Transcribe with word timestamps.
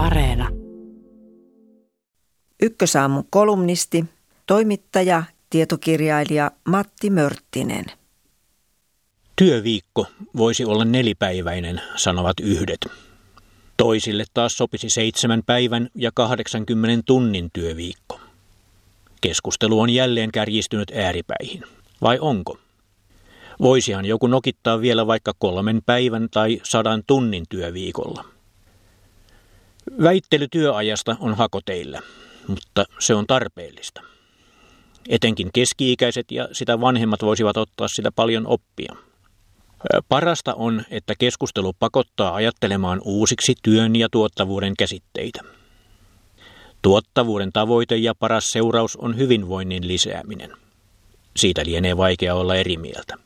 Areena. 0.00 0.48
Ykkösaamun 2.62 3.24
kolumnisti, 3.30 4.04
toimittaja, 4.46 5.22
tietokirjailija 5.50 6.50
Matti 6.68 7.10
Mörttinen. 7.10 7.84
Työviikko 9.36 10.06
voisi 10.36 10.64
olla 10.64 10.84
nelipäiväinen, 10.84 11.80
sanovat 11.96 12.40
yhdet. 12.40 12.86
Toisille 13.76 14.24
taas 14.34 14.52
sopisi 14.52 14.90
seitsemän 14.90 15.42
päivän 15.46 15.88
ja 15.94 16.10
80 16.14 17.02
tunnin 17.06 17.50
työviikko. 17.52 18.20
Keskustelu 19.20 19.80
on 19.80 19.90
jälleen 19.90 20.32
kärjistynyt 20.32 20.90
ääripäihin. 20.90 21.62
Vai 22.02 22.18
onko? 22.20 22.58
Voisihan 23.60 24.04
joku 24.04 24.26
nokittaa 24.26 24.80
vielä 24.80 25.06
vaikka 25.06 25.32
kolmen 25.38 25.82
päivän 25.86 26.28
tai 26.30 26.60
sadan 26.62 27.02
tunnin 27.06 27.44
työviikolla. 27.48 28.39
Väittely 30.02 30.48
työajasta 30.50 31.16
on 31.20 31.34
hakoteillä, 31.34 32.00
mutta 32.46 32.84
se 32.98 33.14
on 33.14 33.26
tarpeellista. 33.26 34.02
Etenkin 35.08 35.50
keski-ikäiset 35.54 36.30
ja 36.30 36.48
sitä 36.52 36.80
vanhemmat 36.80 37.22
voisivat 37.22 37.56
ottaa 37.56 37.88
sitä 37.88 38.12
paljon 38.12 38.46
oppia. 38.46 38.96
Parasta 40.08 40.54
on, 40.54 40.82
että 40.90 41.14
keskustelu 41.18 41.72
pakottaa 41.78 42.34
ajattelemaan 42.34 43.00
uusiksi 43.04 43.54
työn 43.62 43.96
ja 43.96 44.08
tuottavuuden 44.12 44.74
käsitteitä. 44.78 45.40
Tuottavuuden 46.82 47.52
tavoite 47.52 47.96
ja 47.96 48.14
paras 48.14 48.44
seuraus 48.46 48.96
on 48.96 49.16
hyvinvoinnin 49.16 49.88
lisääminen. 49.88 50.50
Siitä 51.36 51.64
lienee 51.64 51.96
vaikea 51.96 52.34
olla 52.34 52.56
eri 52.56 52.76
mieltä. 52.76 53.16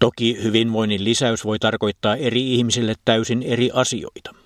Toki 0.00 0.42
hyvinvoinnin 0.42 1.04
lisäys 1.04 1.44
voi 1.44 1.58
tarkoittaa 1.58 2.16
eri 2.16 2.54
ihmisille 2.54 2.94
täysin 3.04 3.42
eri 3.42 3.70
asioita. 3.74 4.39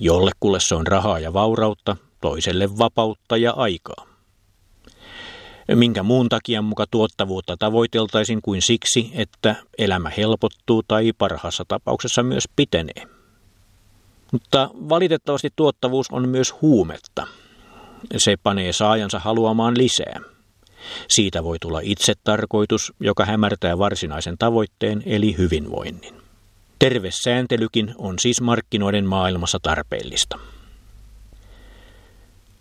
Jollekulle 0.00 0.60
se 0.60 0.74
on 0.74 0.86
rahaa 0.86 1.18
ja 1.18 1.32
vaurautta, 1.32 1.96
toiselle 2.20 2.78
vapautta 2.78 3.36
ja 3.36 3.52
aikaa. 3.52 4.06
Minkä 5.74 6.02
muun 6.02 6.28
takia 6.28 6.62
muka 6.62 6.86
tuottavuutta 6.90 7.56
tavoiteltaisiin 7.56 8.42
kuin 8.42 8.62
siksi, 8.62 9.10
että 9.14 9.56
elämä 9.78 10.10
helpottuu 10.16 10.82
tai 10.88 11.12
parhaassa 11.18 11.64
tapauksessa 11.68 12.22
myös 12.22 12.44
pitenee. 12.56 13.06
Mutta 14.32 14.70
valitettavasti 14.74 15.48
tuottavuus 15.56 16.06
on 16.12 16.28
myös 16.28 16.54
huumetta. 16.62 17.26
Se 18.16 18.36
panee 18.42 18.72
saajansa 18.72 19.18
haluamaan 19.18 19.78
lisää. 19.78 20.20
Siitä 21.08 21.44
voi 21.44 21.58
tulla 21.58 21.80
itsetarkoitus, 21.82 22.92
joka 23.00 23.24
hämärtää 23.24 23.78
varsinaisen 23.78 24.38
tavoitteen 24.38 25.02
eli 25.06 25.36
hyvinvoinnin. 25.38 26.19
Terve 26.80 27.10
sääntelykin 27.10 27.94
on 27.98 28.18
siis 28.18 28.40
markkinoiden 28.40 29.06
maailmassa 29.06 29.58
tarpeellista. 29.62 30.38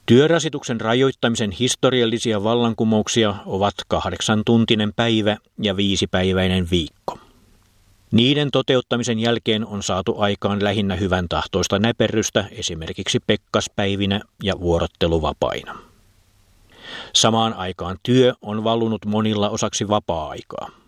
Työrasituksen 0.05 0.81
rajoittamisen 0.81 1.51
historiallisia 1.51 2.43
vallankumouksia 2.43 3.35
ovat 3.45 3.73
kahdeksan 3.87 4.41
tuntinen 4.45 4.93
päivä 4.95 5.37
ja 5.61 5.77
viisipäiväinen 5.77 6.67
viikko. 6.71 7.19
Niiden 8.11 8.51
toteuttamisen 8.51 9.19
jälkeen 9.19 9.65
on 9.65 9.83
saatu 9.83 10.15
aikaan 10.17 10.63
lähinnä 10.63 10.95
hyvän 10.95 11.29
tahtoista 11.29 11.79
näperrystä 11.79 12.45
esimerkiksi 12.51 13.19
pekkaspäivinä 13.27 14.21
ja 14.43 14.59
vuorotteluvapaina. 14.59 15.79
Samaan 17.13 17.53
aikaan 17.53 17.97
työ 18.03 18.33
on 18.41 18.63
valunut 18.63 19.05
monilla 19.05 19.49
osaksi 19.49 19.87
vapaa-aikaa. 19.87 20.78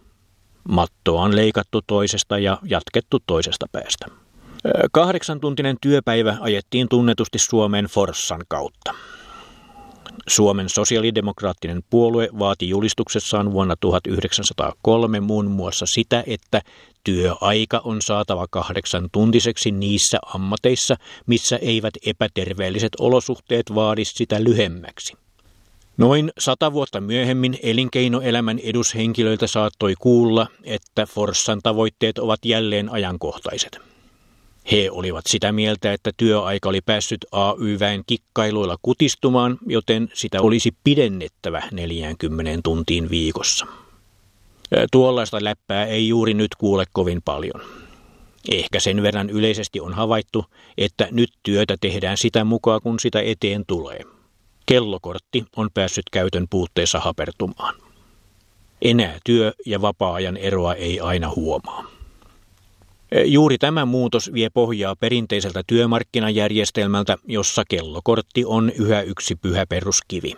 Mattoa 0.70 1.22
on 1.22 1.36
leikattu 1.36 1.82
toisesta 1.88 2.38
ja 2.38 2.58
jatkettu 2.64 3.18
toisesta 3.28 3.66
päästä. 3.72 4.06
Kahdeksantuntinen 4.92 5.78
työpäivä 5.82 6.38
ajettiin 6.42 6.88
tunnetusti 6.90 7.40
Suomeen 7.40 7.86
Forssan 7.86 8.42
kautta. 8.48 8.94
Suomen 10.28 10.70
sosiaalidemokraattinen 10.70 11.84
puolue 11.90 12.30
vaati 12.40 12.70
julistuksessaan 12.70 13.52
vuonna 13.52 13.76
1903 13.80 15.20
muun 15.20 15.52
muassa 15.52 15.86
sitä, 15.86 16.24
että 16.28 16.62
työaika 17.04 17.82
on 17.84 18.02
saatava 18.02 18.48
kahdeksan 18.50 19.10
tuntiseksi 19.12 19.72
niissä 19.72 20.18
ammateissa, 20.36 20.96
missä 21.28 21.58
eivät 21.58 21.94
epäterveelliset 22.06 22.92
olosuhteet 23.00 23.76
vaadi 23.76 24.06
sitä 24.06 24.44
lyhemmäksi. 24.44 25.14
Noin 26.02 26.32
sata 26.40 26.74
vuotta 26.74 27.02
myöhemmin 27.02 27.58
elinkeinoelämän 27.64 28.60
edushenkilöiltä 28.60 29.48
saattoi 29.48 29.94
kuulla, 30.00 30.48
että 30.64 31.06
Forssan 31.06 31.60
tavoitteet 31.64 32.18
ovat 32.18 32.46
jälleen 32.46 32.90
ajankohtaiset. 32.90 33.80
He 34.72 34.92
olivat 34.92 35.26
sitä 35.28 35.52
mieltä, 35.52 35.94
että 35.94 36.12
työaika 36.18 36.70
oli 36.70 36.82
päässyt 36.82 37.26
AY-väen 37.32 38.04
kikkailuilla 38.08 38.78
kutistumaan, 38.82 39.58
joten 39.68 40.10
sitä 40.14 40.42
olisi 40.42 40.72
pidennettävä 40.84 41.64
40 41.72 42.60
tuntiin 42.64 43.10
viikossa. 43.10 43.66
Tuollaista 44.92 45.44
läppää 45.44 45.86
ei 45.86 46.08
juuri 46.08 46.34
nyt 46.34 46.56
kuule 46.56 46.86
kovin 46.92 47.22
paljon. 47.26 47.62
Ehkä 48.52 48.80
sen 48.80 49.04
verran 49.04 49.30
yleisesti 49.30 49.80
on 49.80 49.94
havaittu, 49.94 50.46
että 50.78 51.08
nyt 51.12 51.30
työtä 51.44 51.76
tehdään 51.82 52.18
sitä 52.18 52.44
mukaan, 52.44 52.82
kun 52.82 53.00
sitä 53.00 53.22
eteen 53.22 53.64
tulee. 53.68 54.02
Kellokortti 54.66 55.46
on 55.56 55.70
päässyt 55.74 56.06
käytön 56.12 56.46
puutteessa 56.50 57.00
hapertumaan. 57.00 57.76
Enää 58.82 59.20
työ- 59.26 59.54
ja 59.66 59.82
vapaa-ajan 59.82 60.38
eroa 60.38 60.74
ei 60.74 61.00
aina 61.00 61.30
huomaa. 61.36 61.86
Juuri 63.26 63.58
tämä 63.58 63.86
muutos 63.86 64.34
vie 64.34 64.50
pohjaa 64.50 64.96
perinteiseltä 64.96 65.64
työmarkkinajärjestelmältä, 65.68 67.18
jossa 67.28 67.64
kellokortti 67.70 68.46
on 68.46 68.72
yhä 68.80 69.02
yksi 69.02 69.36
pyhä 69.36 69.66
peruskivi. 69.66 70.34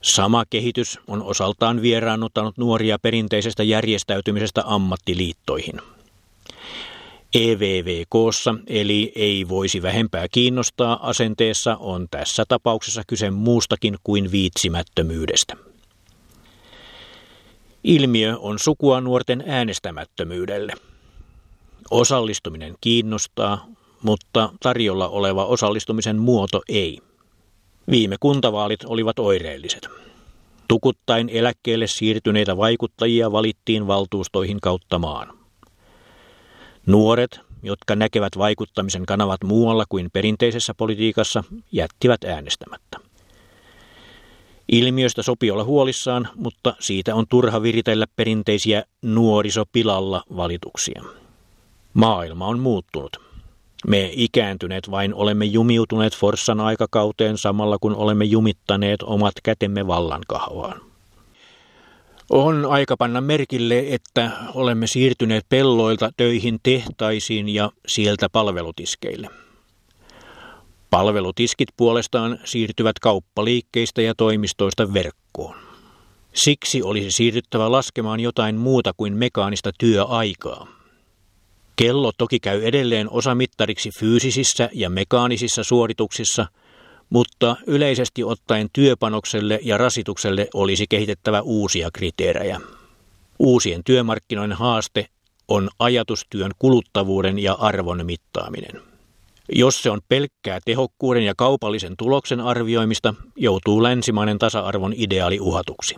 Sama 0.00 0.44
kehitys 0.50 0.98
on 1.06 1.22
osaltaan 1.22 1.82
vieraannuttanut 1.82 2.58
nuoria 2.58 2.98
perinteisestä 2.98 3.62
järjestäytymisestä 3.62 4.62
ammattiliittoihin. 4.66 5.80
EVVKssa, 7.34 8.54
eli 8.66 9.12
ei 9.14 9.48
voisi 9.48 9.82
vähempää 9.82 10.26
kiinnostaa 10.28 11.08
asenteessa, 11.08 11.76
on 11.80 12.06
tässä 12.10 12.44
tapauksessa 12.48 13.02
kyse 13.06 13.30
muustakin 13.30 13.96
kuin 14.04 14.32
viitsimättömyydestä. 14.32 15.56
Ilmiö 17.84 18.38
on 18.38 18.58
sukua 18.58 19.00
nuorten 19.00 19.44
äänestämättömyydelle. 19.46 20.72
Osallistuminen 21.90 22.74
kiinnostaa, 22.80 23.66
mutta 24.02 24.52
tarjolla 24.62 25.08
oleva 25.08 25.46
osallistumisen 25.46 26.18
muoto 26.18 26.62
ei. 26.68 26.98
Viime 27.90 28.16
kuntavaalit 28.20 28.84
olivat 28.84 29.18
oireelliset. 29.18 29.88
Tukuttain 30.68 31.28
eläkkeelle 31.28 31.86
siirtyneitä 31.86 32.56
vaikuttajia 32.56 33.32
valittiin 33.32 33.86
valtuustoihin 33.86 34.60
kautta 34.60 34.98
maan. 34.98 35.41
Nuoret, 36.86 37.40
jotka 37.62 37.96
näkevät 37.96 38.38
vaikuttamisen 38.38 39.06
kanavat 39.06 39.44
muualla 39.44 39.84
kuin 39.88 40.10
perinteisessä 40.12 40.74
politiikassa, 40.74 41.44
jättivät 41.72 42.24
äänestämättä. 42.24 42.98
Ilmiöstä 44.72 45.22
sopii 45.22 45.50
olla 45.50 45.64
huolissaan, 45.64 46.28
mutta 46.34 46.74
siitä 46.80 47.14
on 47.14 47.26
turha 47.28 47.62
viritellä 47.62 48.06
perinteisiä 48.16 48.84
nuorisopilalla 49.02 50.24
valituksia. 50.36 51.02
Maailma 51.94 52.46
on 52.46 52.58
muuttunut. 52.58 53.16
Me 53.86 54.10
ikääntyneet 54.12 54.90
vain 54.90 55.14
olemme 55.14 55.44
jumiutuneet 55.44 56.16
Forssan 56.16 56.60
aikakauteen 56.60 57.38
samalla 57.38 57.78
kun 57.80 57.94
olemme 57.96 58.24
jumittaneet 58.24 59.02
omat 59.02 59.34
kätemme 59.42 59.86
vallankahvaan. 59.86 60.91
On 62.30 62.66
aika 62.66 62.96
panna 62.96 63.20
merkille, 63.20 63.84
että 63.88 64.30
olemme 64.54 64.86
siirtyneet 64.86 65.46
pelloilta 65.48 66.10
töihin 66.16 66.58
tehtaisiin 66.62 67.48
ja 67.48 67.70
sieltä 67.86 68.28
palvelutiskeille. 68.28 69.28
Palvelutiskit 70.90 71.68
puolestaan 71.76 72.38
siirtyvät 72.44 72.98
kauppaliikkeistä 72.98 74.02
ja 74.02 74.14
toimistoista 74.14 74.94
verkkoon. 74.94 75.56
Siksi 76.32 76.82
olisi 76.82 77.10
siirryttävä 77.10 77.72
laskemaan 77.72 78.20
jotain 78.20 78.56
muuta 78.56 78.92
kuin 78.96 79.16
mekaanista 79.16 79.70
työaikaa. 79.78 80.66
Kello 81.76 82.12
toki 82.18 82.40
käy 82.40 82.62
edelleen 82.64 83.10
osamittariksi 83.10 83.90
fyysisissä 83.98 84.68
ja 84.72 84.90
mekaanisissa 84.90 85.64
suorituksissa, 85.64 86.46
mutta 87.12 87.56
yleisesti 87.66 88.24
ottaen 88.24 88.68
työpanokselle 88.72 89.60
ja 89.62 89.78
rasitukselle 89.78 90.48
olisi 90.54 90.86
kehitettävä 90.88 91.40
uusia 91.40 91.90
kriteerejä. 91.92 92.60
Uusien 93.38 93.84
työmarkkinoiden 93.84 94.56
haaste 94.56 95.06
on 95.48 95.70
ajatustyön 95.78 96.50
kuluttavuuden 96.58 97.38
ja 97.38 97.54
arvon 97.54 98.06
mittaaminen. 98.06 98.82
Jos 99.52 99.82
se 99.82 99.90
on 99.90 100.00
pelkkää 100.08 100.58
tehokkuuden 100.64 101.22
ja 101.22 101.34
kaupallisen 101.36 101.94
tuloksen 101.98 102.40
arvioimista, 102.40 103.14
joutuu 103.36 103.82
länsimainen 103.82 104.38
tasa-arvon 104.38 104.92
ideaali 104.96 105.40
uhatuksi. 105.40 105.96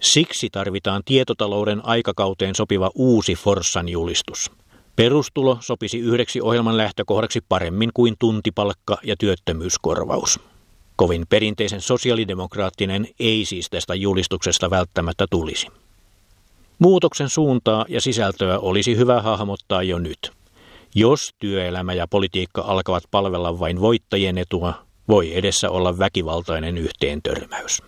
Siksi 0.00 0.48
tarvitaan 0.50 1.02
tietotalouden 1.04 1.84
aikakauteen 1.84 2.54
sopiva 2.54 2.90
uusi 2.94 3.34
Forssan 3.34 3.88
julistus. 3.88 4.50
Perustulo 4.96 5.58
sopisi 5.60 5.98
yhdeksi 5.98 6.40
ohjelman 6.40 6.76
lähtökohdaksi 6.76 7.40
paremmin 7.48 7.90
kuin 7.94 8.14
tuntipalkka 8.18 8.98
ja 9.02 9.16
työttömyyskorvaus. 9.16 10.40
Kovin 10.96 11.26
perinteisen 11.28 11.80
sosiaalidemokraattinen 11.80 13.08
ei 13.20 13.44
siis 13.44 13.70
tästä 13.70 13.94
julistuksesta 13.94 14.70
välttämättä 14.70 15.26
tulisi. 15.30 15.66
Muutoksen 16.78 17.28
suuntaa 17.28 17.84
ja 17.88 18.00
sisältöä 18.00 18.58
olisi 18.58 18.96
hyvä 18.96 19.22
hahmottaa 19.22 19.82
jo 19.82 19.98
nyt. 19.98 20.32
Jos 20.94 21.30
työelämä 21.38 21.92
ja 21.92 22.08
politiikka 22.08 22.62
alkavat 22.62 23.04
palvella 23.10 23.58
vain 23.58 23.80
voittajien 23.80 24.38
etua, 24.38 24.74
voi 25.08 25.36
edessä 25.36 25.70
olla 25.70 25.98
väkivaltainen 25.98 26.78
yhteentörmäys. 26.78 27.82